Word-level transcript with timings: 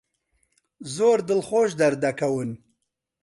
زۆر 0.95 1.17
دڵخۆش 1.29 1.69
دەردەکەون. 1.79 2.49